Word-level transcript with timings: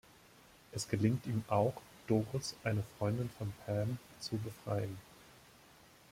Es 0.71 0.87
gelingt 0.89 1.27
ihm 1.27 1.43
auch, 1.47 1.75
Doris, 2.07 2.55
eine 2.63 2.81
Freundin 2.97 3.29
von 3.37 3.53
Pam, 3.67 3.99
zu 4.19 4.35
befreien. 4.37 4.97